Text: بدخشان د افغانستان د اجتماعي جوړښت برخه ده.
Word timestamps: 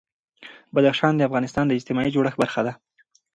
بدخشان 0.73 1.13
د 1.15 1.21
افغانستان 1.29 1.65
د 1.67 1.71
اجتماعي 1.77 2.13
جوړښت 2.15 2.37
برخه 2.43 2.61
ده. 2.67 2.73